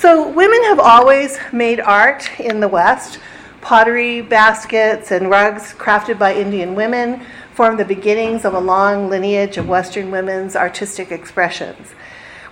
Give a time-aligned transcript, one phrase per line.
[0.00, 3.18] So, women have always made art in the West.
[3.60, 9.56] Pottery, baskets, and rugs crafted by Indian women form the beginnings of a long lineage
[9.56, 11.94] of Western women's artistic expressions.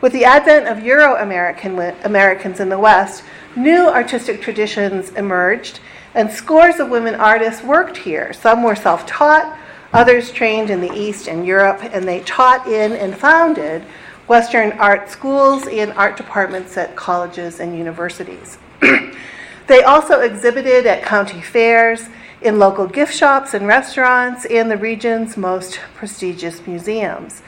[0.00, 3.22] With the advent of Euro Americans in the West,
[3.54, 5.78] new artistic traditions emerged,
[6.14, 8.32] and scores of women artists worked here.
[8.32, 9.56] Some were self taught,
[9.92, 13.84] others trained in the East and Europe, and they taught in and founded
[14.28, 18.58] Western art schools and art departments at colleges and universities.
[19.66, 22.08] they also exhibited at county fairs,
[22.42, 27.42] in local gift shops and restaurants, and the region's most prestigious museums.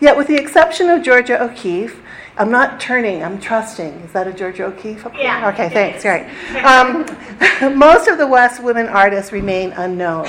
[0.00, 2.02] Yet, with the exception of Georgia O'Keeffe,
[2.38, 3.92] I'm not turning, I'm trusting.
[4.00, 5.06] Is that a Georgia O'Keeffe?
[5.14, 5.50] Yeah.
[5.50, 6.04] Okay, thanks.
[6.04, 6.28] Right.
[7.60, 10.28] Um, most of the West women artists remain unknown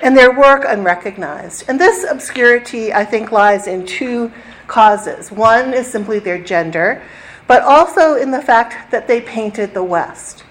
[0.00, 1.64] and their work unrecognized.
[1.68, 4.32] And this obscurity, I think, lies in two
[4.72, 5.30] causes.
[5.30, 7.02] One is simply their gender,
[7.46, 10.44] but also in the fact that they painted the West.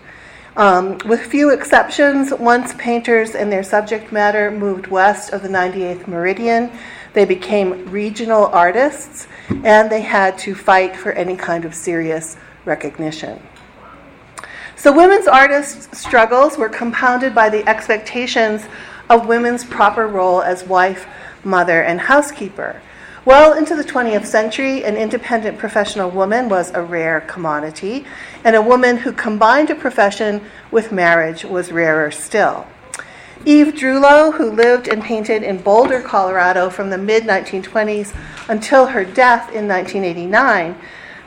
[0.55, 6.07] Um, with few exceptions, once painters and their subject matter moved west of the 98th
[6.07, 6.69] meridian,
[7.13, 9.27] they became regional artists
[9.63, 13.41] and they had to fight for any kind of serious recognition.
[14.75, 18.65] So, women's artists' struggles were compounded by the expectations
[19.09, 21.07] of women's proper role as wife,
[21.43, 22.81] mother, and housekeeper.
[23.23, 28.03] Well into the 20th century, an independent professional woman was a rare commodity,
[28.43, 30.41] and a woman who combined a profession
[30.71, 32.65] with marriage was rarer still.
[33.45, 38.11] Eve Drewelowe, who lived and painted in Boulder, Colorado from the mid 1920s
[38.49, 40.75] until her death in 1989,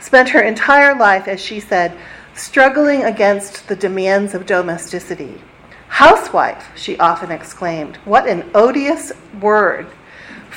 [0.01, 1.97] spent her entire life, as she said,
[2.35, 5.41] struggling against the demands of domesticity.
[5.87, 7.99] Housewife, she often exclaimed.
[7.99, 9.87] What an odious word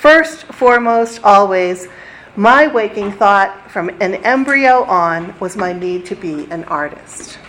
[0.02, 1.88] First, foremost, always,
[2.36, 7.40] my waking thought from an embryo on was my need to be an artist.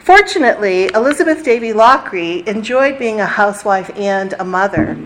[0.00, 4.98] Fortunately, Elizabeth Davey Lochrie enjoyed being a housewife and a mother.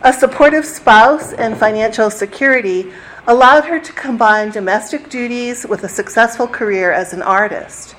[0.00, 2.90] A supportive spouse and financial security
[3.26, 7.94] allowed her to combine domestic duties with a successful career as an artist.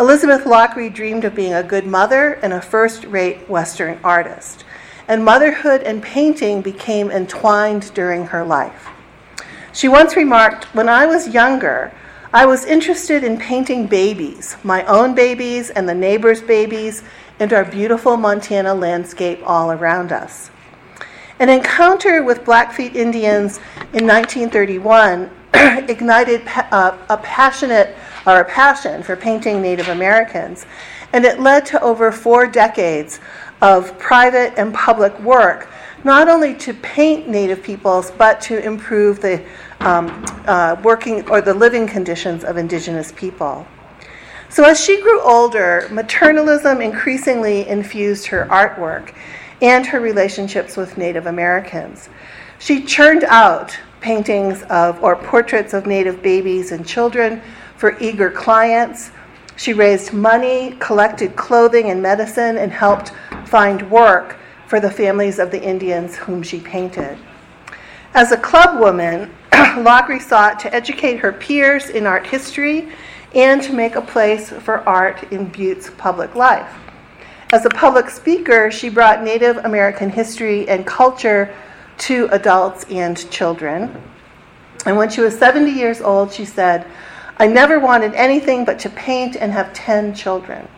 [0.00, 4.64] Elizabeth Lochrie dreamed of being a good mother and a first rate Western artist
[5.08, 8.88] and motherhood and painting became entwined during her life.
[9.72, 11.92] She once remarked, When I was younger,
[12.32, 17.02] I was interested in painting babies, my own babies and the neighbors' babies,
[17.38, 20.50] and our beautiful Montana landscape all around us.
[21.38, 23.58] An encounter with Blackfeet Indians
[23.92, 25.30] in 1931
[25.88, 27.94] ignited uh, a passionate
[28.26, 30.66] or a passion for painting Native Americans,
[31.12, 33.20] and it led to over four decades
[33.62, 35.68] of private and public work,
[36.04, 39.44] not only to paint Native peoples, but to improve the
[39.80, 43.66] um, uh, working or the living conditions of Indigenous people.
[44.48, 49.14] So, as she grew older, maternalism increasingly infused her artwork
[49.60, 52.08] and her relationships with Native Americans.
[52.58, 57.42] She churned out paintings of or portraits of Native babies and children
[57.76, 59.10] for eager clients
[59.56, 63.12] she raised money, collected clothing and medicine, and helped
[63.46, 64.36] find work
[64.66, 67.18] for the families of the Indians whom she painted.
[68.14, 72.88] As a club woman, Lochrie sought to educate her peers in art history
[73.34, 76.72] and to make a place for art in Butte's public life.
[77.52, 81.54] As a public speaker, she brought Native American history and culture
[81.98, 84.02] to adults and children.
[84.84, 86.86] And when she was 70 years old, she said,
[87.38, 90.68] I never wanted anything but to paint and have 10 children.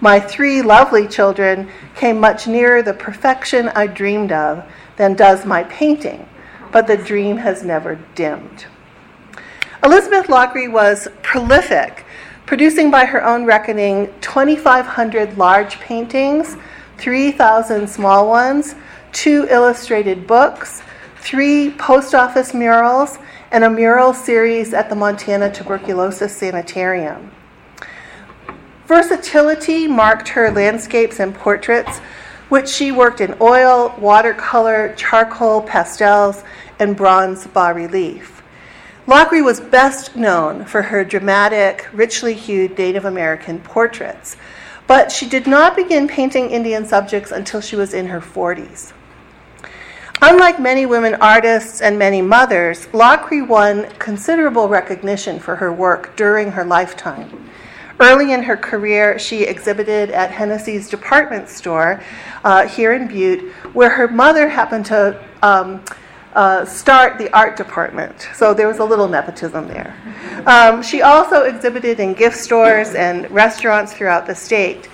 [0.00, 4.64] My three lovely children came much nearer the perfection I dreamed of
[4.96, 6.28] than does my painting,
[6.72, 8.66] but the dream has never dimmed.
[9.82, 12.04] Elizabeth Lochrie was prolific,
[12.46, 16.56] producing by her own reckoning 2,500 large paintings,
[16.98, 18.74] 3,000 small ones,
[19.12, 20.82] two illustrated books,
[21.16, 23.18] three post office murals,
[23.50, 27.32] and a mural series at the Montana Tuberculosis Sanitarium.
[28.86, 31.98] Versatility marked her landscapes and portraits,
[32.48, 36.44] which she worked in oil, watercolor, charcoal, pastels,
[36.78, 38.42] and bronze bas relief.
[39.06, 44.36] Lochrie was best known for her dramatic, richly hued Native American portraits,
[44.86, 48.92] but she did not begin painting Indian subjects until she was in her 40s.
[50.22, 56.52] Unlike many women artists and many mothers, Lochrie won considerable recognition for her work during
[56.52, 57.48] her lifetime.
[57.98, 62.02] Early in her career, she exhibited at Hennessy's department store
[62.44, 65.82] uh, here in Butte, where her mother happened to um,
[66.34, 68.28] uh, start the art department.
[68.34, 69.96] So there was a little nepotism there.
[70.46, 74.90] Um, she also exhibited in gift stores and restaurants throughout the state.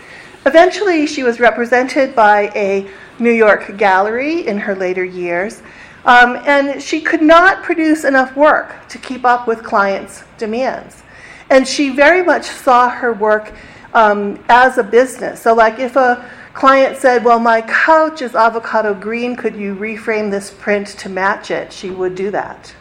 [0.46, 2.88] Eventually, she was represented by a
[3.18, 5.62] New York gallery in her later years,
[6.04, 11.02] um, and she could not produce enough work to keep up with clients' demands.
[11.50, 13.52] And she very much saw her work
[13.94, 15.40] um, as a business.
[15.42, 20.30] So, like if a client said, Well, my couch is avocado green, could you reframe
[20.30, 21.72] this print to match it?
[21.72, 22.74] She would do that.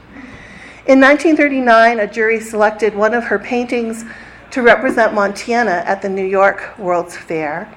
[0.88, 4.06] In 1939, a jury selected one of her paintings
[4.52, 7.76] to represent Montana at the New York World's Fair.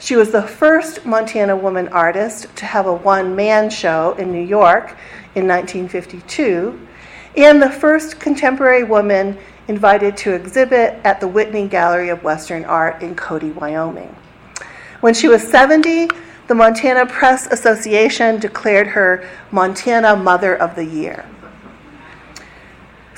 [0.00, 4.44] She was the first Montana woman artist to have a one man show in New
[4.44, 4.96] York
[5.34, 6.78] in 1952,
[7.36, 9.36] and the first contemporary woman
[9.66, 14.14] invited to exhibit at the Whitney Gallery of Western Art in Cody, Wyoming.
[15.00, 16.08] When she was 70,
[16.46, 21.26] the Montana Press Association declared her Montana Mother of the Year.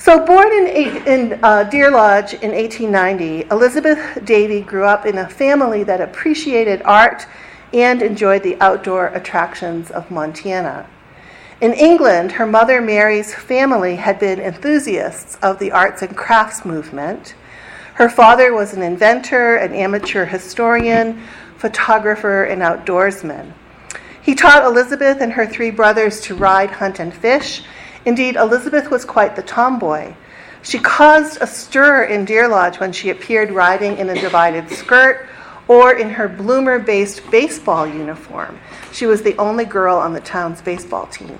[0.03, 0.65] So, born in,
[1.05, 6.81] in uh, Deer Lodge in 1890, Elizabeth Davey grew up in a family that appreciated
[6.85, 7.27] art
[7.71, 10.89] and enjoyed the outdoor attractions of Montana.
[11.61, 17.35] In England, her mother Mary's family had been enthusiasts of the arts and crafts movement.
[17.93, 21.21] Her father was an inventor, an amateur historian,
[21.57, 23.53] photographer, and outdoorsman.
[24.19, 27.61] He taught Elizabeth and her three brothers to ride, hunt, and fish.
[28.05, 30.13] Indeed, Elizabeth was quite the tomboy.
[30.63, 35.27] She caused a stir in Deer Lodge when she appeared riding in a divided skirt
[35.67, 38.59] or in her bloomer based baseball uniform.
[38.91, 41.39] She was the only girl on the town's baseball team.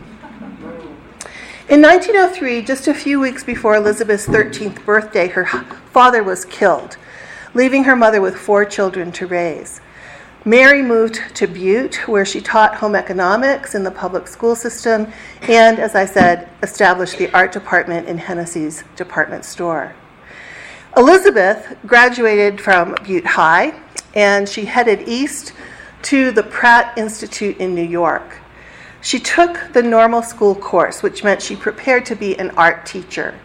[1.69, 5.45] In 1903, just a few weeks before Elizabeth's 13th birthday, her
[5.91, 6.97] father was killed,
[7.53, 9.79] leaving her mother with four children to raise.
[10.43, 15.11] Mary moved to Butte, where she taught home economics in the public school system
[15.43, 19.93] and, as I said, established the art department in Hennessy's department store.
[20.97, 23.79] Elizabeth graduated from Butte High
[24.15, 25.53] and she headed east
[26.03, 28.39] to the Pratt Institute in New York.
[29.01, 33.35] She took the normal school course, which meant she prepared to be an art teacher.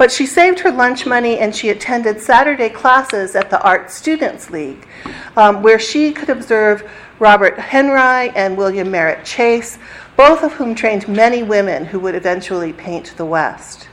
[0.00, 4.48] But she saved her lunch money and she attended Saturday classes at the Art Students
[4.48, 4.88] League,
[5.36, 9.78] um, where she could observe Robert Henri and William Merritt Chase,
[10.16, 13.90] both of whom trained many women who would eventually paint the West.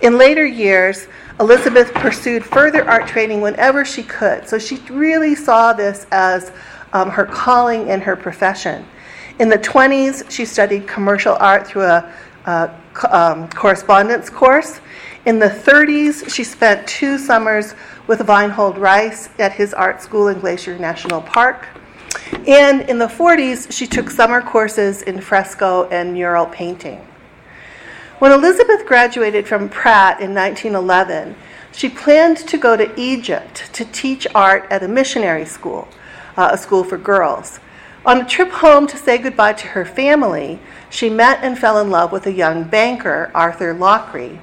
[0.00, 1.06] In later years,
[1.38, 6.50] Elizabeth pursued further art training whenever she could, so she really saw this as
[6.92, 8.84] um, her calling and her profession.
[9.38, 12.12] In the 20s, she studied commercial art through a,
[12.46, 12.74] a
[13.10, 14.80] um, correspondence course.
[15.26, 17.74] In the 30s, she spent two summers
[18.06, 21.68] with Winold Reiss at his art school in Glacier National Park.
[22.46, 27.06] And in the 40s, she took summer courses in fresco and mural painting.
[28.18, 31.36] When Elizabeth graduated from Pratt in 1911,
[31.72, 35.86] she planned to go to Egypt to teach art at a missionary school,
[36.38, 37.60] uh, a school for girls.
[38.06, 41.90] On a trip home to say goodbye to her family, she met and fell in
[41.90, 44.40] love with a young banker, Arthur Lochrie.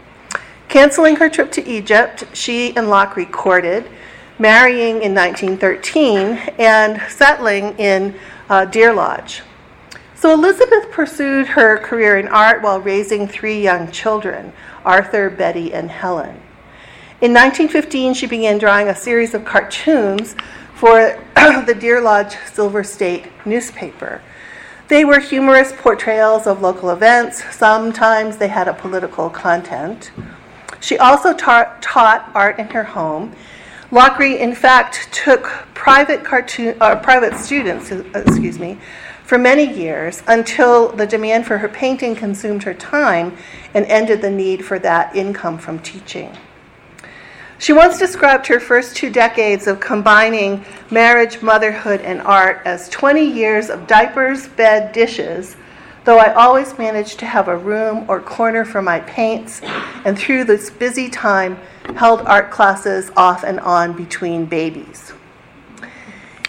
[0.69, 3.89] Canceling her trip to Egypt, she and Locke courted,
[4.37, 8.13] marrying in 1913 and settling in
[8.49, 9.41] uh, Deer Lodge.
[10.15, 14.51] So Elizabeth pursued her career in art while raising three young children
[14.83, 16.41] Arthur, Betty, and Helen.
[17.19, 20.35] In 1915, she began drawing a series of cartoons
[20.75, 24.21] for the Deer Lodge Silver State newspaper.
[24.87, 30.11] They were humorous portrayals of local events, sometimes they had a political content.
[30.79, 33.35] She also ta- taught art in her home.
[33.91, 35.43] Lochrie, in fact, took
[35.73, 38.77] private cartoon, uh, private students, uh, excuse me,
[39.23, 43.37] for many years until the demand for her painting consumed her time
[43.73, 46.35] and ended the need for that income from teaching.
[47.59, 53.25] She once described her first two decades of combining marriage, motherhood, and art as 20
[53.25, 55.55] years of diapers, bed, dishes,
[56.07, 59.59] though I always managed to have a room or corner for my paints,
[60.05, 61.59] and through this busy time,
[61.97, 65.11] held art classes off and on between babies.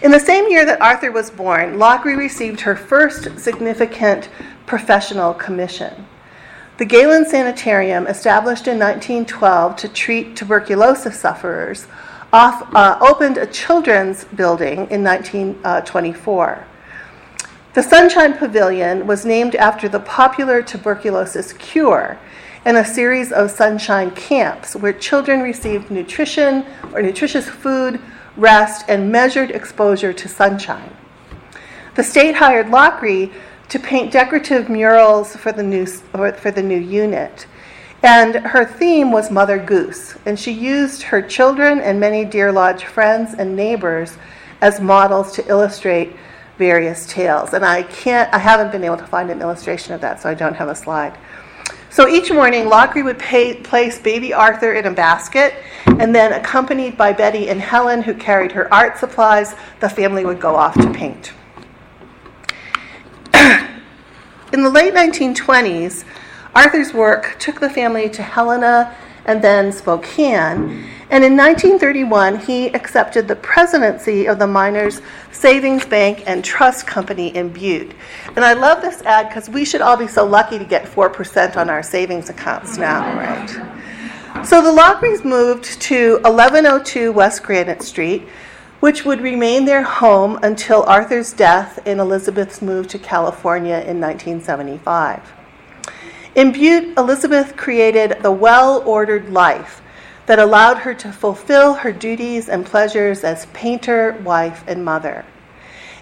[0.01, 4.29] In the same year that Arthur was born, Lochrie received her first significant
[4.65, 6.07] professional commission.
[6.77, 11.85] The Galen Sanitarium, established in 1912 to treat tuberculosis sufferers,
[12.31, 16.65] off, uh, opened a children's building in 1924.
[17.75, 22.17] The Sunshine Pavilion was named after the popular tuberculosis cure
[22.65, 28.01] and a series of sunshine camps where children received nutrition or nutritious food,
[28.35, 30.95] rest, and measured exposure to sunshine.
[31.93, 33.31] The state hired Lochrie
[33.69, 37.45] to paint decorative murals for the new, for the new unit.
[38.01, 42.85] And her theme was Mother Goose, and she used her children and many Deer Lodge
[42.85, 44.17] friends and neighbors
[44.59, 46.15] as models to illustrate
[46.59, 47.53] various tales.
[47.53, 50.35] And I can't, I haven't been able to find an illustration of that, so I
[50.35, 51.17] don't have a slide.
[51.89, 55.55] So each morning, Lochrie would pay, place baby Arthur in a basket,
[55.87, 60.39] and then, accompanied by Betty and Helen, who carried her art supplies, the family would
[60.39, 61.31] go off to paint.
[64.53, 66.03] in the late 1920s,
[66.53, 70.89] Arthur's work took the family to Helena and then Spokane.
[71.11, 75.01] And in 1931, he accepted the presidency of the Miners
[75.39, 77.93] Savings Bank and Trust Company in Butte.
[78.35, 81.55] And I love this ad because we should all be so lucky to get 4%
[81.55, 84.45] on our savings accounts now, right?
[84.45, 88.27] So the Lochries moved to 1102 West Granite Street,
[88.81, 95.21] which would remain their home until Arthur's death and Elizabeth's move to California in 1975.
[96.35, 99.81] In Butte, Elizabeth created the well ordered life
[100.29, 105.25] that allowed her to fulfill her duties and pleasures as painter, wife, and mother.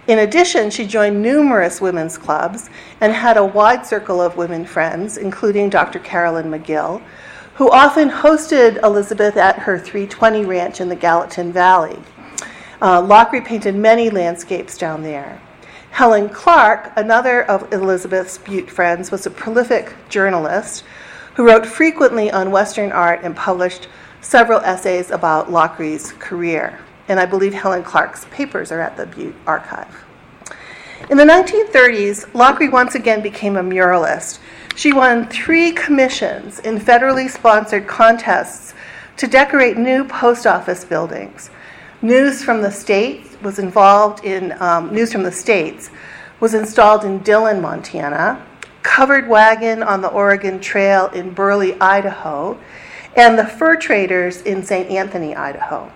[0.05, 2.69] In addition, she joined numerous women's clubs
[2.99, 5.99] and had a wide circle of women friends, including Dr.
[5.99, 7.01] Caroline McGill,
[7.53, 11.97] who often hosted Elizabeth at her 320 ranch in the Gallatin Valley.
[12.81, 15.41] Uh, Lochrie painted many landscapes down there.
[15.91, 20.83] Helen Clark, another of Elizabeth's Butte friends, was a prolific journalist
[21.35, 23.87] who wrote frequently on Western art and published
[24.21, 26.79] several essays about Lochrie's career.
[27.07, 30.03] And I believe Helen Clark's papers are at the Butte Archive.
[31.09, 34.39] In the 1930s, Lochrie once again became a muralist.
[34.75, 38.73] She won three commissions in federally sponsored contests
[39.17, 41.49] to decorate new post office buildings.
[42.01, 45.89] News from the States was involved in um, News from the States
[46.39, 48.45] was installed in Dillon, Montana,
[48.83, 52.59] Covered Wagon on the Oregon Trail in Burley, Idaho,
[53.17, 54.89] and the fur traders in St.
[54.89, 55.91] Anthony, Idaho.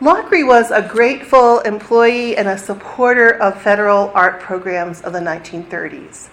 [0.00, 6.28] Lochrie was a grateful employee and a supporter of federal art programs of the 1930s.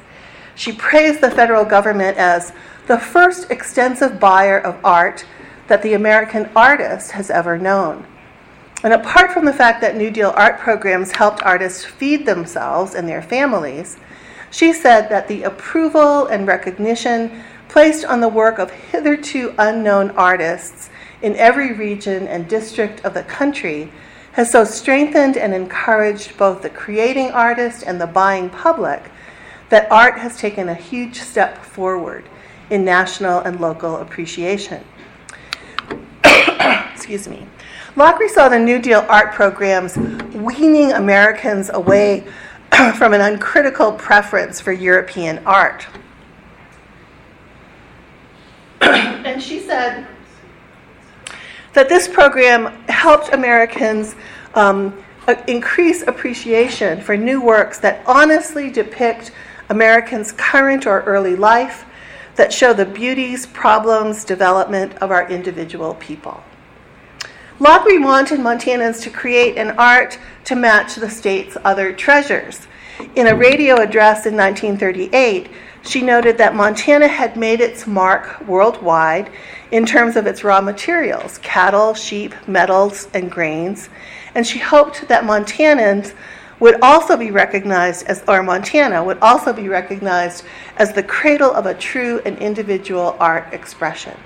[0.56, 2.52] She praised the federal government as
[2.88, 5.26] the first extensive buyer of art
[5.68, 8.06] that the American artist has ever known.
[8.84, 13.08] And apart from the fact that New Deal art programs helped artists feed themselves and
[13.08, 13.96] their families,
[14.52, 17.42] she said that the approval and recognition
[17.74, 20.92] placed on the work of hitherto unknown artists
[21.24, 23.92] in every region and district of the country
[24.34, 29.10] has so strengthened and encouraged both the creating artist and the buying public
[29.70, 32.24] that art has taken a huge step forward
[32.70, 34.84] in national and local appreciation.
[36.94, 37.48] Excuse me.
[37.96, 42.24] Lochrie saw the New Deal art programs weaning Americans away
[42.98, 45.88] from an uncritical preference for European art.
[49.26, 50.08] and she said
[51.74, 54.16] that this program helped Americans
[54.56, 55.04] um,
[55.48, 59.32] increase appreciation for new works that honestly depict
[59.70, 61.86] Americans' current or early life,
[62.36, 66.44] that show the beauties, problems, development of our individual people.
[67.60, 72.68] Lochrie wanted Montanans to create an art to match the state's other treasures.
[73.16, 75.50] In a radio address in 1938,
[75.84, 79.30] she noted that Montana had made its mark worldwide
[79.72, 83.90] in terms of its raw materials cattle, sheep, metals, and grains.
[84.34, 86.14] And she hoped that Montanans
[86.60, 90.46] would also be recognized as, or Montana would also be recognized
[90.78, 94.18] as the cradle of a true and individual art expression.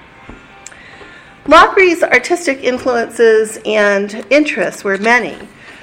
[1.48, 5.36] Lochrie's artistic influences and interests were many.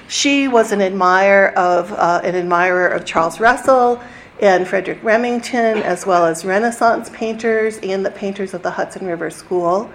[0.06, 4.00] She was an admirer of uh, an admirer of Charles Russell
[4.40, 9.30] and Frederick Remington, as well as Renaissance painters and the painters of the Hudson River
[9.30, 9.90] School.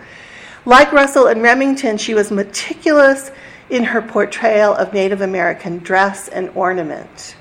[0.66, 3.32] Like Russell and Remington, she was meticulous
[3.70, 7.36] in her portrayal of Native American dress and ornament.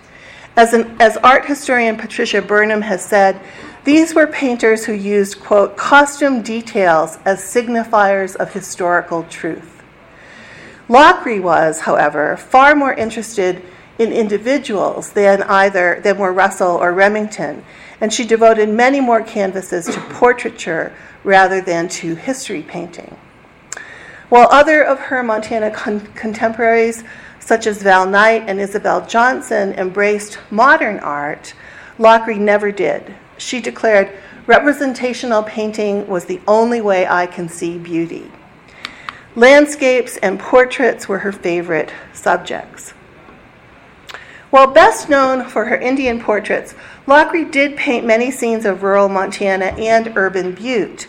[0.57, 3.40] As, an, as art historian Patricia Burnham has said,
[3.85, 9.83] these were painters who used, quote, costume details as signifiers of historical truth.
[10.88, 13.62] Lochrie was, however, far more interested
[13.99, 17.64] in individuals than either than were Russell or Remington,
[18.00, 20.93] and she devoted many more canvases to portraiture
[21.25, 23.17] rather than to history painting.
[24.28, 27.02] While other of her Montana con- contemporaries,
[27.40, 31.55] such as Val Knight and Isabel Johnson, embraced modern art,
[31.99, 33.14] Lochrie never did.
[33.38, 34.12] She declared,
[34.47, 38.31] representational painting was the only way I can see beauty.
[39.35, 42.93] Landscapes and portraits were her favorite subjects.
[44.50, 46.75] While best known for her Indian portraits,
[47.07, 51.07] Lochrie did paint many scenes of rural Montana and urban Butte.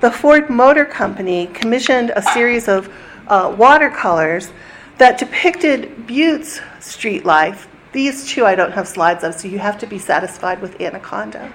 [0.00, 2.92] The Ford Motor Company commissioned a series of
[3.28, 4.50] uh, watercolors
[4.98, 7.68] that depicted Butte's street life.
[7.92, 11.50] These two I don't have slides of, so you have to be satisfied with Anaconda.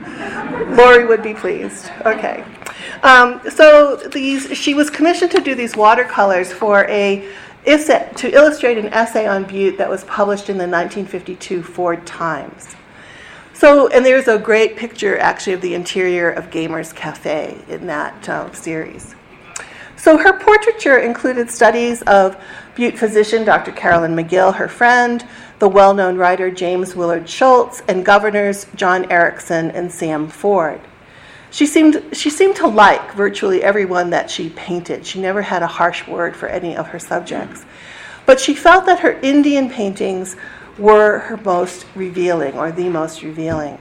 [0.78, 1.92] Lori would be pleased.
[2.06, 2.46] Okay.
[3.04, 7.30] Um, so these, she was commissioned to do these watercolors for a
[7.66, 12.76] to illustrate an essay on Butte that was published in the 1952 Ford Times.
[13.54, 18.28] So, and there's a great picture actually of the interior of Gamer's Cafe in that
[18.28, 19.16] uh, series.
[19.96, 22.38] So, her portraiture included studies of
[22.76, 23.72] Butte physician Dr.
[23.72, 25.26] Caroline McGill, her friend,
[25.60, 30.82] the well known writer James Willard Schultz, and governors John Erickson and Sam Ford.
[31.56, 35.06] She seemed, she seemed to like virtually everyone that she painted.
[35.06, 37.64] She never had a harsh word for any of her subjects.
[38.26, 40.36] But she felt that her Indian paintings
[40.78, 43.78] were her most revealing, or the most revealing.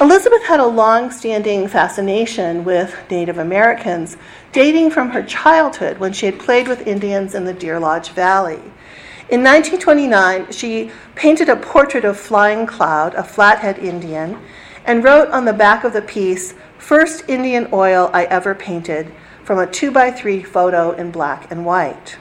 [0.00, 4.16] Elizabeth had a long standing fascination with Native Americans,
[4.52, 8.62] dating from her childhood when she had played with Indians in the Deer Lodge Valley.
[9.30, 14.40] In 1929, she painted a portrait of Flying Cloud, a Flathead Indian,
[14.84, 19.12] and wrote on the back of the piece, First Indian oil I ever painted,
[19.44, 22.16] from a 2x3 photo in black and white.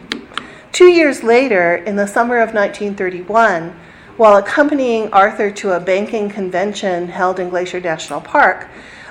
[0.72, 3.76] Two years later, in the summer of 1931,
[4.18, 8.68] while accompanying Arthur to a banking convention held in Glacier National Park,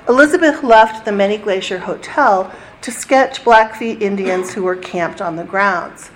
[0.07, 5.43] Elizabeth left the Many Glacier Hotel to sketch Blackfeet Indians who were camped on the
[5.43, 6.11] grounds.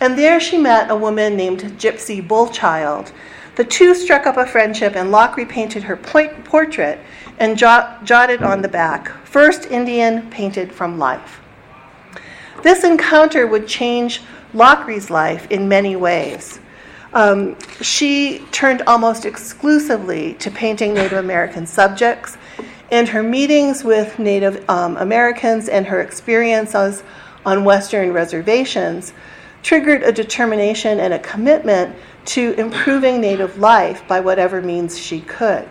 [0.00, 3.12] And there she met a woman named Gypsy Bullchild,
[3.56, 7.00] the two struck up a friendship, and Lochrie painted her portrait
[7.38, 11.40] and jot- jotted on the back First Indian painted from life.
[12.62, 14.22] This encounter would change
[14.54, 16.58] Lochrie's life in many ways.
[17.12, 22.36] Um, she turned almost exclusively to painting Native American subjects,
[22.90, 27.02] and her meetings with Native um, Americans and her experiences
[27.44, 29.12] on Western reservations
[29.62, 31.94] triggered a determination and a commitment
[32.26, 35.68] to improving Native life by whatever means she could.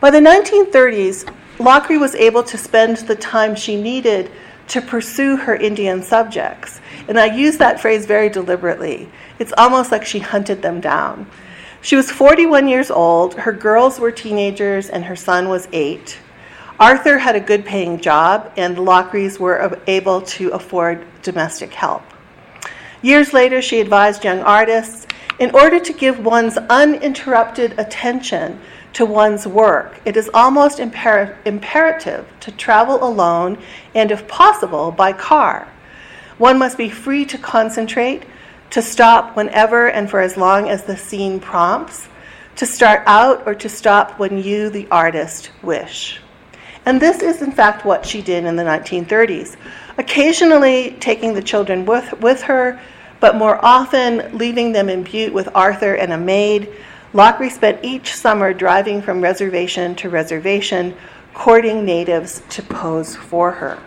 [0.00, 4.30] By the 1930s, Lochrie was able to spend the time she needed
[4.68, 6.80] to pursue her Indian subjects.
[7.08, 9.08] And I use that phrase very deliberately.
[9.38, 11.28] It's almost like she hunted them down.
[11.80, 16.18] She was 41 years old, her girls were teenagers, and her son was eight.
[16.78, 22.02] Arthur had a good paying job, and the Lochries were able to afford domestic help.
[23.02, 25.06] Years later, she advised young artists
[25.38, 28.60] in order to give one's uninterrupted attention
[28.94, 33.58] to one's work, it is almost imper- imperative to travel alone
[33.94, 35.68] and, if possible, by car.
[36.38, 38.24] One must be free to concentrate,
[38.70, 42.08] to stop whenever and for as long as the scene prompts,
[42.56, 46.20] to start out or to stop when you, the artist, wish.
[46.84, 49.56] And this is, in fact, what she did in the 1930s
[49.98, 52.80] occasionally taking the children with, with her,
[53.20, 56.72] but more often leaving them in Butte with Arthur and a maid.
[57.12, 60.96] Lochrie spent each summer driving from reservation to reservation,
[61.34, 63.78] courting natives to pose for her.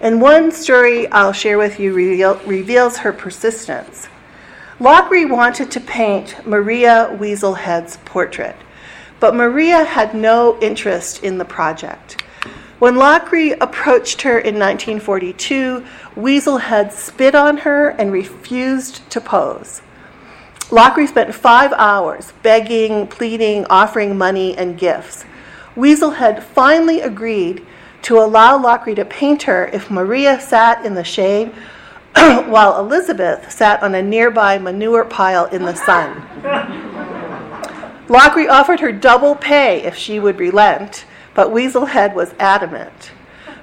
[0.00, 4.08] And one story I'll share with you reveal, reveals her persistence.
[4.78, 8.56] Lochrie wanted to paint Maria Weaselhead's portrait,
[9.20, 12.22] but Maria had no interest in the project.
[12.78, 15.82] When Lochrie approached her in 1942,
[16.14, 19.80] Weaselhead spit on her and refused to pose.
[20.68, 25.24] Lochrie spent five hours begging, pleading, offering money and gifts.
[25.74, 27.64] Weaselhead finally agreed
[28.02, 31.52] to allow Lochrie to paint her if Maria sat in the shade
[32.14, 36.20] while Elizabeth sat on a nearby manure pile in the sun.
[38.08, 43.12] Lochrie offered her double pay if she would relent but Weaselhead was adamant.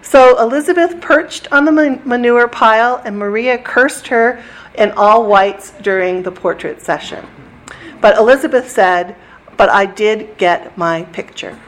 [0.04, 4.42] So Elizabeth perched on the manure pile, and Maria cursed her
[4.76, 7.26] in all whites during the portrait session.
[8.00, 9.16] But Elizabeth said,
[9.58, 11.60] But I did get my picture.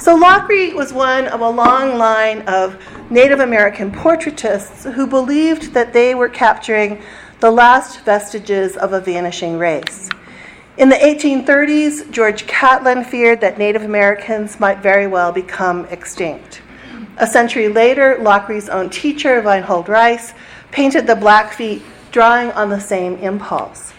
[0.00, 5.92] So Lochrie was one of a long line of Native American portraitists who believed that
[5.92, 7.02] they were capturing
[7.40, 10.10] the last vestiges of a vanishing race.
[10.78, 16.60] In the 1830s, George Catlin feared that Native Americans might very well become extinct.
[17.16, 20.34] A century later, Lochrie's own teacher, Winold Reiss,
[20.70, 21.80] painted the Blackfeet,
[22.12, 23.94] drawing on the same impulse.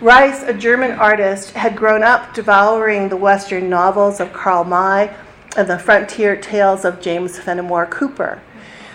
[0.00, 5.12] Reiss, a German artist, had grown up devouring the Western novels of Karl May
[5.56, 8.40] and the frontier tales of James Fenimore Cooper.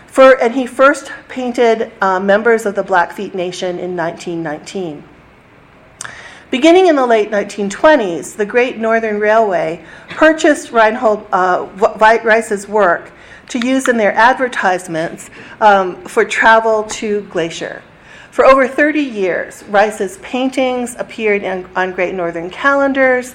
[0.08, 5.04] For, and he first painted uh, members of the Blackfeet Nation in 1919.
[6.52, 11.68] Beginning in the late 1920s, the Great Northern Railway purchased Reinhold uh,
[12.00, 13.12] Reiss's work
[13.50, 17.82] to use in their advertisements um, for travel to Glacier.
[18.30, 23.34] For over 30 years, Reiss's paintings appeared in, on Great Northern calendars,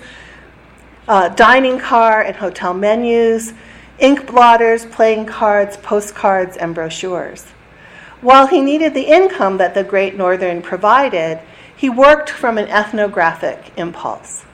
[1.08, 3.54] uh, dining car and hotel menus,
[3.98, 7.44] ink blotters, playing cards, postcards, and brochures.
[8.20, 11.40] While he needed the income that the Great Northern provided,
[11.80, 14.44] he worked from an ethnographic impulse.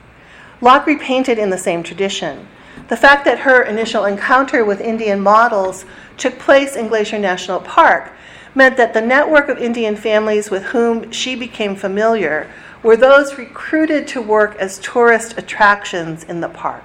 [0.60, 2.46] Lochrie painted in the same tradition.
[2.86, 5.84] The fact that her initial encounter with Indian models
[6.18, 8.12] took place in Glacier National Park
[8.54, 12.48] meant that the network of Indian families with whom she became familiar
[12.84, 16.84] were those recruited to work as tourist attractions in the park,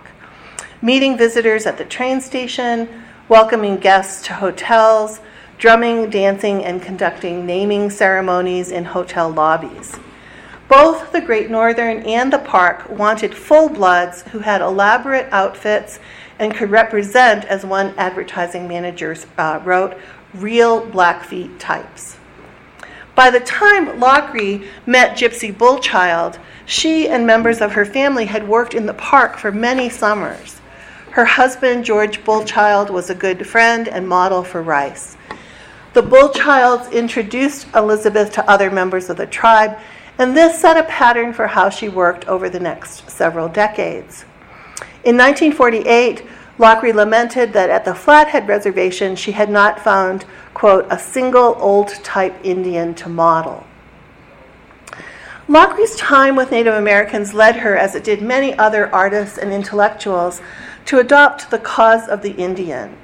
[0.81, 2.89] meeting visitors at the train station,
[3.29, 5.19] welcoming guests to hotels,
[5.59, 9.99] drumming, dancing, and conducting naming ceremonies in hotel lobbies.
[10.71, 15.99] Both the Great Northern and the park wanted full bloods who had elaborate outfits
[16.39, 19.97] and could represent, as one advertising manager uh, wrote,
[20.33, 22.15] real Blackfeet types.
[23.15, 28.73] By the time Lochrie met Gypsy Bullchild, she and members of her family had worked
[28.73, 30.61] in the park for many summers.
[31.09, 35.17] Her husband, George Bullchild, was a good friend and model for Reiss.
[35.91, 39.77] The Bullchilds introduced Elizabeth to other members of the tribe
[40.21, 44.23] and this set a pattern for how she worked over the next several decades.
[45.03, 46.23] In 1948,
[46.59, 51.87] Lochrie lamented that at the Flathead Reservation she had not found, quote, a single old
[52.03, 53.65] type Indian to model.
[55.47, 60.39] Lochrie's time with Native Americans led her, as it did many other artists and intellectuals,
[60.85, 62.95] to adopt the cause of the Indian.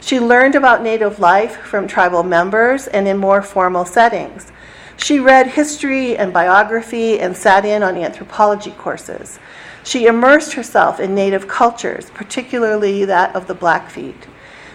[0.00, 4.50] She learned about Native life from tribal members and in more formal settings.
[4.96, 9.38] She read history and biography and sat in on anthropology courses.
[9.84, 14.26] She immersed herself in native cultures, particularly that of the Blackfeet.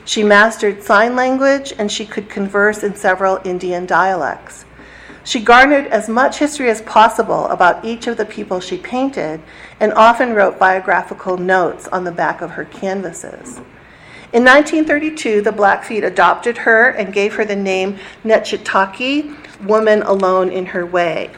[0.04, 4.66] She mastered sign language and she could converse in several Indian dialects.
[5.24, 9.42] She garnered as much history as possible about each of the people she painted
[9.78, 13.58] and often wrote biographical notes on the back of her canvases.
[14.32, 20.68] In 1932, the Blackfeet adopted her and gave her the name Nechitaki, woman alone in
[20.68, 21.32] her way.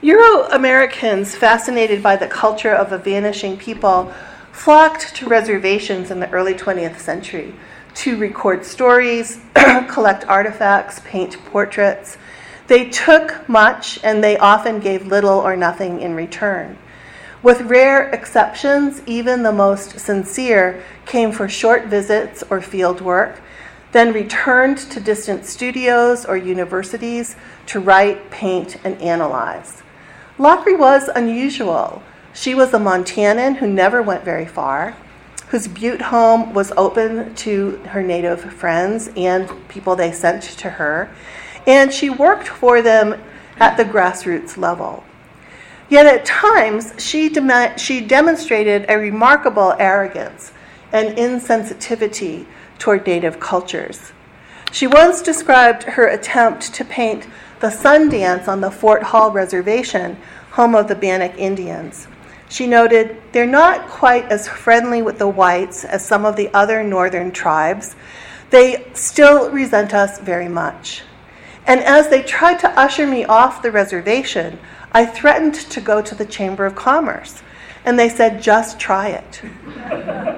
[0.00, 4.12] Euro Americans, fascinated by the culture of a vanishing people,
[4.52, 7.54] flocked to reservations in the early 20th century
[7.94, 9.40] to record stories,
[9.88, 12.18] collect artifacts, paint portraits.
[12.66, 16.76] They took much and they often gave little or nothing in return.
[17.42, 23.40] With rare exceptions, even the most sincere came for short visits or field work,
[23.94, 29.84] then returned to distant studios or universities to write, paint, and analyze.
[30.36, 32.02] Lochrie was unusual.
[32.32, 34.96] She was a Montanan who never went very far,
[35.46, 41.08] whose Butte home was open to her native friends and people they sent to her,
[41.64, 43.22] and she worked for them
[43.60, 45.04] at the grassroots level.
[45.88, 50.50] Yet at times, she, dem- she demonstrated a remarkable arrogance
[50.90, 52.46] and insensitivity
[52.78, 54.12] toward Native cultures.
[54.72, 57.26] She once described her attempt to paint
[57.60, 60.16] the sun dance on the Fort Hall Reservation,
[60.50, 62.08] home of the Bannock Indians.
[62.48, 66.82] She noted, They're not quite as friendly with the whites as some of the other
[66.82, 67.94] northern tribes.
[68.50, 71.02] They still resent us very much.
[71.66, 74.58] And as they tried to usher me off the reservation,
[74.92, 77.42] I threatened to go to the Chamber of Commerce.
[77.84, 79.42] And they said, just try it.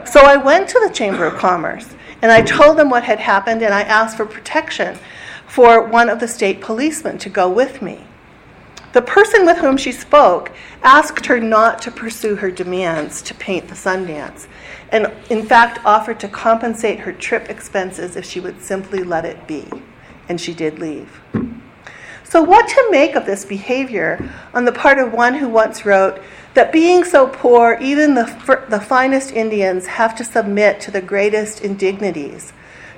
[0.07, 3.63] so I went to the Chamber of Commerce and I told them what had happened,
[3.63, 4.99] and I asked for protection
[5.47, 8.05] for one of the state policemen to go with me.
[8.93, 10.53] The person with whom she spoke
[10.83, 14.47] asked her not to pursue her demands to paint the Sundance,
[14.91, 19.47] and in fact offered to compensate her trip expenses if she would simply let it
[19.47, 19.69] be.
[20.29, 21.21] And she did leave.
[22.29, 26.21] So, what to make of this behavior on the part of one who once wrote,
[26.55, 31.61] that being so poor, even the, the finest Indians have to submit to the greatest
[31.61, 32.53] indignities,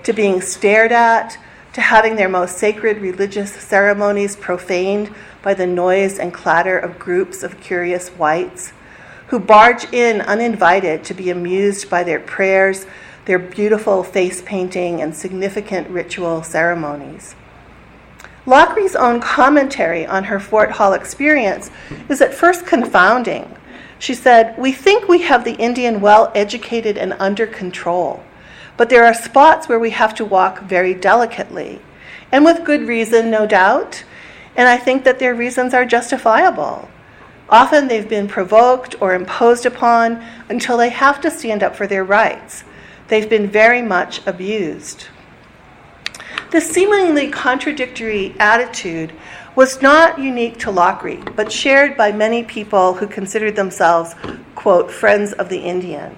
[0.04, 1.36] to being stared at,
[1.74, 7.42] to having their most sacred religious ceremonies profaned by the noise and clatter of groups
[7.42, 8.72] of curious whites,
[9.26, 12.86] who barge in uninvited to be amused by their prayers,
[13.26, 17.34] their beautiful face painting, and significant ritual ceremonies.
[18.48, 21.70] Lochrie's own commentary on her Fort Hall experience
[22.08, 23.54] is at first confounding.
[23.98, 28.24] She said, We think we have the Indian well educated and under control,
[28.78, 31.82] but there are spots where we have to walk very delicately,
[32.32, 34.04] and with good reason, no doubt.
[34.56, 36.88] And I think that their reasons are justifiable.
[37.50, 42.02] Often they've been provoked or imposed upon until they have to stand up for their
[42.02, 42.64] rights.
[43.08, 45.08] They've been very much abused.
[46.50, 49.12] This seemingly contradictory attitude
[49.54, 54.14] was not unique to Lochrie, but shared by many people who considered themselves,
[54.54, 56.16] quote, friends of the Indian.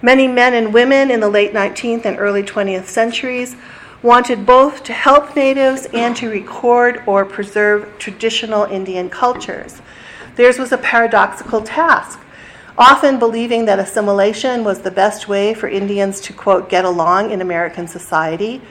[0.00, 3.54] Many men and women in the late 19th and early 20th centuries
[4.02, 9.82] wanted both to help natives and to record or preserve traditional Indian cultures.
[10.36, 12.18] Theirs was a paradoxical task,
[12.78, 17.42] often believing that assimilation was the best way for Indians to, quote, get along in
[17.42, 18.62] American society.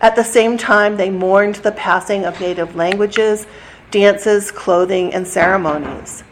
[0.00, 3.46] At the same time, they mourned the passing of native languages,
[3.90, 6.24] dances, clothing, and ceremonies.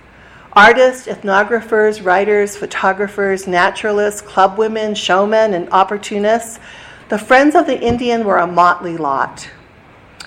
[0.55, 6.59] Artists, ethnographers, writers, photographers, naturalists, clubwomen, showmen, and opportunists
[7.09, 9.49] the Friends of the Indian were a motley lot.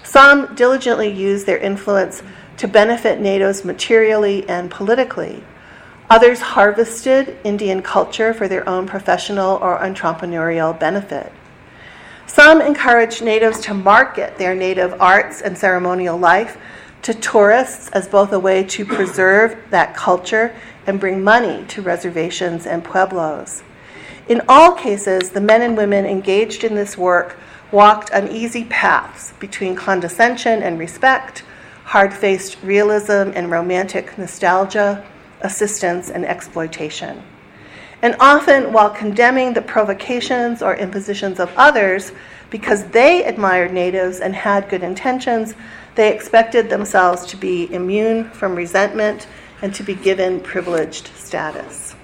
[0.04, 2.24] Some diligently used their influence
[2.58, 5.44] to benefit natives materially and politically.
[6.10, 11.32] Others harvested Indian culture for their own professional or entrepreneurial benefit.
[12.34, 16.58] Some encourage natives to market their native arts and ceremonial life
[17.02, 20.56] to tourists as both a way to preserve that culture
[20.88, 23.64] and bring money to reservations and pueblos.
[24.30, 27.38] In all cases, the men and women engaged in this work
[27.70, 31.44] walked uneasy paths between condescension and respect,
[31.84, 35.06] hard faced realism and romantic nostalgia,
[35.42, 37.24] assistance and exploitation.
[38.02, 42.12] And often, while condemning the provocations or impositions of others
[42.50, 45.54] because they admired natives and had good intentions,
[45.96, 49.28] they expected themselves to be immune from resentment
[49.62, 51.96] and to be given privileged status.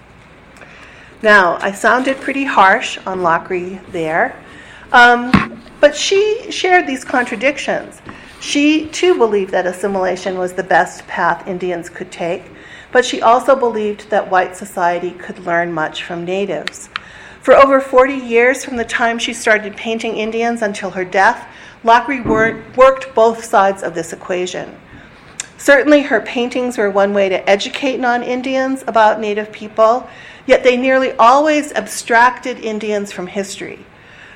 [1.23, 4.41] Now, I sounded pretty harsh on Lochrie there,
[4.91, 8.01] um, but she shared these contradictions.
[8.39, 12.43] She too believed that assimilation was the best path Indians could take,
[12.97, 16.89] but she also believed that white society could learn much from natives.
[17.41, 21.47] For over 40 years, from the time she started painting Indians until her death,
[21.83, 22.25] Lochrie
[22.75, 24.75] worked both sides of this equation.
[25.59, 30.09] Certainly, her paintings were one way to educate non Indians about Native people,
[30.47, 33.85] yet they nearly always abstracted Indians from history.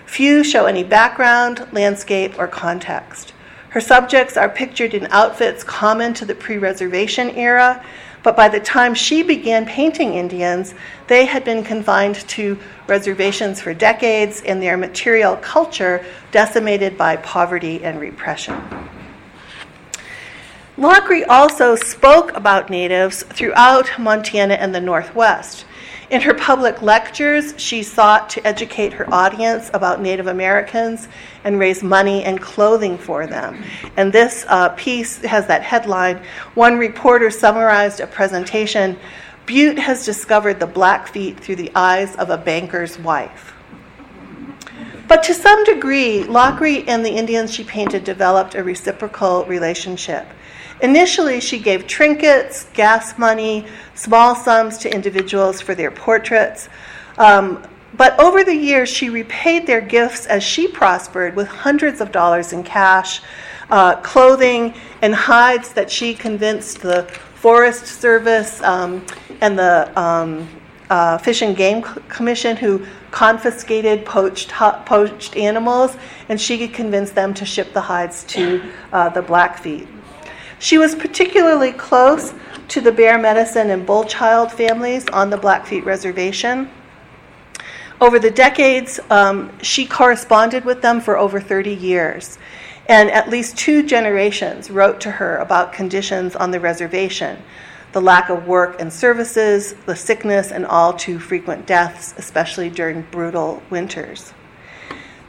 [0.06, 3.34] Few show any background, landscape, or context.
[3.70, 7.84] Her subjects are pictured in outfits common to the pre reservation era,
[8.24, 10.74] but by the time she began painting Indians,
[11.08, 12.58] they had been confined to
[12.88, 18.56] reservations for decades and their material culture decimated by poverty and repression.
[20.78, 25.66] Lochrie also spoke about natives throughout Montana and the Northwest.
[26.12, 31.08] In her public lectures, she sought to educate her audience about Native Americans
[31.46, 33.64] and raise money and clothing for them.
[33.96, 36.22] And this uh, piece has that headline
[36.54, 39.00] One reporter summarized a presentation
[39.46, 43.54] Butte has discovered the Blackfeet through the eyes of a banker's wife.
[45.08, 50.28] But to some degree, Lochrie and the Indians she painted developed a reciprocal relationship.
[50.82, 56.70] Initially, she gave trinkets, gas money, small sums to individuals for their portraits.
[57.18, 57.64] Um,
[57.94, 62.52] but over the years, she repaid their gifts as she prospered with hundreds of dollars
[62.52, 63.22] in cash,
[63.70, 67.04] uh, clothing, and hides that she convinced the
[67.36, 69.06] Forest Service um,
[69.42, 70.48] and the um,
[70.90, 75.96] uh, Fish and Game Commission, who confiscated poached, poached animals,
[76.30, 78.64] and she could convince them to ship the hides to
[78.94, 79.88] uh, the Blackfeet.
[80.62, 82.36] She was particularly close
[82.68, 86.70] to the Bear Medicine and Bull Child families on the Blackfeet Reservation.
[88.00, 92.38] Over the decades, um, she corresponded with them for over 30 years,
[92.88, 97.42] and at least two generations wrote to her about conditions on the reservation
[97.92, 103.02] the lack of work and services, the sickness, and all too frequent deaths, especially during
[103.12, 104.32] brutal winters.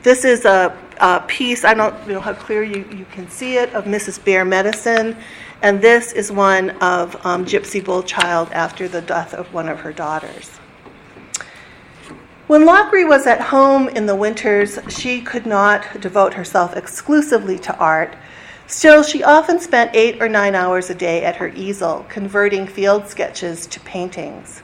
[0.03, 3.73] This is a, a piece, I don't know how clear you, you can see it,
[3.73, 4.23] of Mrs.
[4.25, 5.17] Bear Medicine.
[5.63, 9.93] And this is one of um, Gypsy Bullchild after the death of one of her
[9.93, 10.51] daughters.
[12.49, 17.77] When Lochrie was at home in the winters, she could not devote herself exclusively to
[17.77, 18.17] art.
[18.67, 23.07] Still, she often spent eight or nine hours a day at her easel, converting field
[23.07, 24.62] sketches to paintings.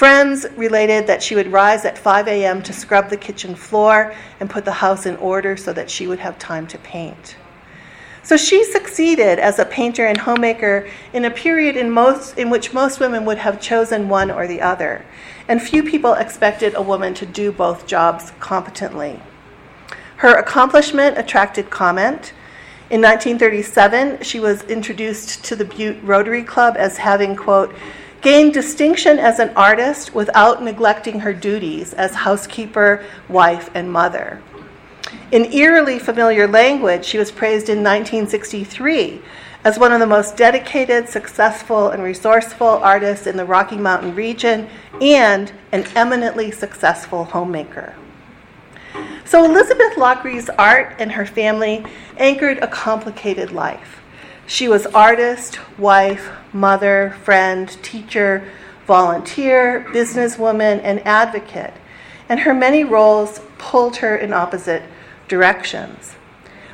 [0.00, 2.62] Friends related that she would rise at 5 a.m.
[2.62, 6.20] to scrub the kitchen floor and put the house in order so that she would
[6.20, 7.36] have time to paint.
[8.22, 12.72] So she succeeded as a painter and homemaker in a period in, most, in which
[12.72, 15.04] most women would have chosen one or the other,
[15.48, 19.20] and few people expected a woman to do both jobs competently.
[20.16, 22.32] Her accomplishment attracted comment.
[22.88, 27.74] In 1937, she was introduced to the Butte Rotary Club as having, quote,
[28.20, 34.42] gained distinction as an artist without neglecting her duties as housekeeper, wife, and mother.
[35.32, 39.22] In eerily familiar language, she was praised in 1963
[39.64, 44.68] as one of the most dedicated, successful, and resourceful artists in the Rocky Mountain region
[45.00, 47.94] and an eminently successful homemaker.
[49.24, 51.84] So, Elizabeth Lochrie's art and her family
[52.16, 53.99] anchored a complicated life.
[54.50, 58.50] She was artist, wife, mother, friend, teacher,
[58.84, 61.72] volunteer, businesswoman, and advocate,
[62.28, 64.82] and her many roles pulled her in opposite
[65.28, 66.16] directions.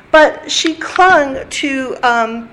[0.09, 2.49] But she clung to um,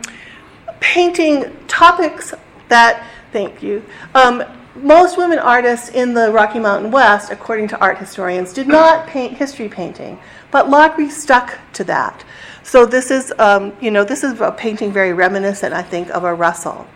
[0.80, 2.34] painting topics
[2.68, 3.82] that, thank you,
[4.14, 4.44] um,
[4.76, 9.36] most women artists in the Rocky Mountain West, according to art historians, did not paint
[9.36, 10.18] history painting,
[10.50, 12.24] but Lochrie stuck to that.
[12.62, 16.24] So this is, um, you know, this is a painting very reminiscent, I think, of
[16.24, 16.86] a Russell.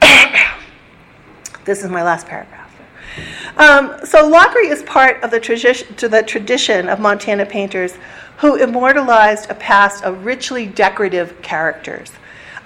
[1.64, 2.66] this is my last paragraph.
[3.56, 7.94] Um, so Lochrie is part of the, tradi- to the tradition of Montana painters
[8.38, 12.12] who immortalized a past of richly decorative characters,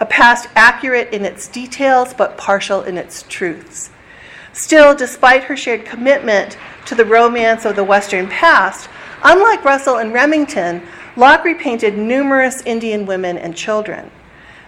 [0.00, 3.90] a past accurate in its details but partial in its truths.
[4.52, 8.88] Still, despite her shared commitment to the romance of the Western past,
[9.22, 10.82] unlike Russell and Remington,
[11.14, 14.10] Lochrie painted numerous Indian women and children.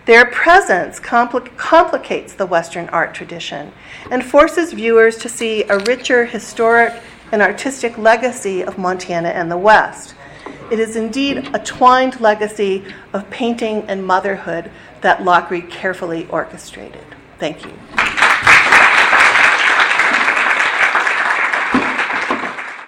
[0.04, 3.72] Their presence compl- complicates the Western art tradition
[4.10, 6.92] and forces viewers to see a richer historic
[7.30, 10.14] and artistic legacy of Montana and the West.
[10.70, 14.70] It is indeed a twined legacy of painting and motherhood
[15.02, 17.04] that Lochrie carefully orchestrated.
[17.38, 18.21] Thank you.